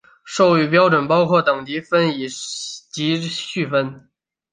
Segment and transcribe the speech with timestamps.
[0.25, 2.27] 授予标准包括等级分以
[2.89, 4.09] 及序分。